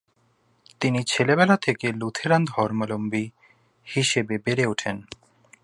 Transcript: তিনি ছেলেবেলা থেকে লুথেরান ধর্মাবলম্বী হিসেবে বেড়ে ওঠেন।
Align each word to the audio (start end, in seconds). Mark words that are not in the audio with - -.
তিনি 0.81 0.99
ছেলেবেলা 1.03 1.55
থেকে 1.57 1.87
লুথেরান 1.91 2.45
ধর্মাবলম্বী 2.45 3.25
হিসেবে 3.87 4.35
বেড়ে 4.37 4.65
ওঠেন। 4.65 4.97